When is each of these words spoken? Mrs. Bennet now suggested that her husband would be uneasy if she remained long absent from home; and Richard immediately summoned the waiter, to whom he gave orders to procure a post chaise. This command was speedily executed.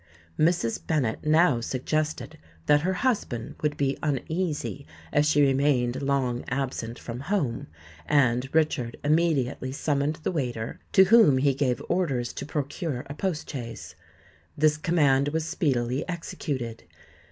Mrs. 0.39 0.79
Bennet 0.87 1.23
now 1.27 1.59
suggested 1.61 2.39
that 2.65 2.81
her 2.81 2.93
husband 3.05 3.53
would 3.61 3.77
be 3.77 3.99
uneasy 4.01 4.87
if 5.13 5.25
she 5.25 5.43
remained 5.43 6.01
long 6.01 6.43
absent 6.47 6.97
from 6.97 7.19
home; 7.19 7.67
and 8.07 8.49
Richard 8.51 8.97
immediately 9.03 9.71
summoned 9.71 10.15
the 10.23 10.31
waiter, 10.31 10.79
to 10.93 11.03
whom 11.03 11.37
he 11.37 11.53
gave 11.53 11.83
orders 11.87 12.33
to 12.33 12.47
procure 12.47 13.05
a 13.11 13.13
post 13.13 13.47
chaise. 13.47 13.93
This 14.57 14.75
command 14.75 15.27
was 15.27 15.45
speedily 15.45 16.09
executed. 16.09 16.85